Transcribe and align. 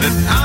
that 0.00 0.36
I 0.36 0.39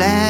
Let 0.00 0.29